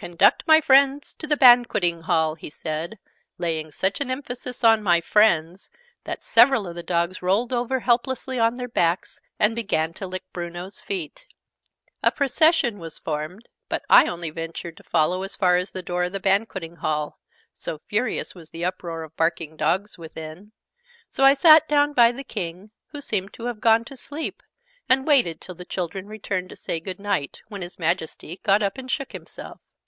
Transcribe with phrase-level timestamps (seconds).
[0.00, 3.00] "Conduct my friends to the banqueting hall!" he said,
[3.36, 5.72] laying such an emphasis on "my friends"
[6.04, 10.22] that several of the dogs rolled over helplessly on their backs and began to lick
[10.32, 11.26] Bruno's feet.
[12.00, 16.04] A procession was formed, but I only ventured to follow as far as the door
[16.04, 17.18] of the banqueting hall,
[17.52, 20.52] so furious was the uproar of barking dogs within.
[21.08, 24.44] So I sat down by the King, who seemed to have gone to sleep,
[24.88, 28.78] and waited till the children returned to say good night, when His Majesty got up
[28.78, 29.58] and shook himself.